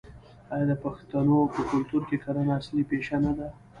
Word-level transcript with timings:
آیا 0.53 0.65
د 0.71 0.73
پښتنو 0.83 1.37
په 1.53 1.61
کلتور 1.69 2.01
کې 2.09 2.17
کرنه 2.23 2.51
اصلي 2.59 2.83
پیشه 2.91 3.17
نه 3.25 3.31
ده؟ 3.37 3.47